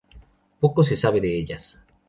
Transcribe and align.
Poco 0.59 0.81
se 0.83 0.95
sabe 0.95 1.21
de 1.21 1.37
ellas. 1.37 1.79